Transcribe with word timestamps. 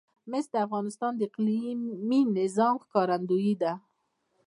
مس 0.29 0.45
د 0.53 0.55
افغانستان 0.65 1.11
د 1.15 1.21
اقلیمي 1.29 2.21
نظام 2.39 2.75
ښکارندوی 2.83 3.51
ده. 3.61 3.73